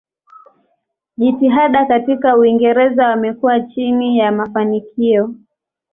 Jitihada 1.17 1.85
katika 1.85 2.37
Uingereza 2.37 3.07
wamekuwa 3.07 3.61
chini 3.61 4.17
ya 4.19 4.31
mafanikio. 4.31 5.35